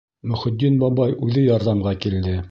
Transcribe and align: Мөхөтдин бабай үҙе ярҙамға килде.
Мөхөтдин 0.29 0.79
бабай 0.83 1.13
үҙе 1.27 1.43
ярҙамға 1.49 1.93
килде. 2.07 2.39